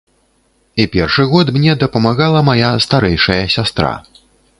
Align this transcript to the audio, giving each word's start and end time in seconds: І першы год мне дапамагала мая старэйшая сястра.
І 0.83 0.85
першы 0.95 1.25
год 1.33 1.51
мне 1.57 1.75
дапамагала 1.83 2.41
мая 2.49 2.71
старэйшая 2.87 3.39
сястра. 3.57 3.93